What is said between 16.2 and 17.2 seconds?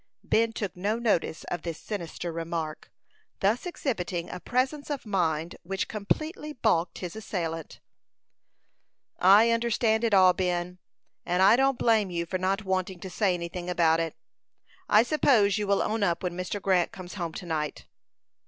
when Mr. Grant comes